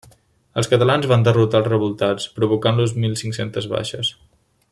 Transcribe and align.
Els 0.61 0.69
catalans 0.71 1.05
van 1.11 1.25
derrotar 1.27 1.61
els 1.63 1.69
revoltats, 1.73 2.27
provocant-los 2.39 2.97
mil 3.05 3.15
cinc-centes 3.23 3.69
baixes. 3.77 4.13